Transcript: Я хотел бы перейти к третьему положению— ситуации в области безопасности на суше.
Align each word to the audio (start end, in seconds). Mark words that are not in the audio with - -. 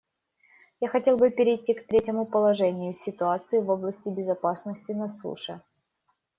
Я 0.79 0.89
хотел 0.89 1.15
бы 1.15 1.29
перейти 1.29 1.75
к 1.75 1.85
третьему 1.85 2.25
положению— 2.25 2.91
ситуации 2.95 3.61
в 3.61 3.69
области 3.69 4.09
безопасности 4.09 4.93
на 4.93 5.07
суше. 5.07 5.61